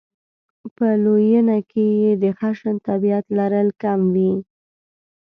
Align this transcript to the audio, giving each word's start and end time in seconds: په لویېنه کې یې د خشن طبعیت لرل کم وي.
په 0.75 0.85
لویېنه 1.03 1.59
کې 1.71 1.85
یې 2.01 2.11
د 2.23 2.25
خشن 2.37 2.75
طبعیت 2.87 3.25
لرل 3.37 3.69
کم 3.81 3.99
وي. 4.13 4.33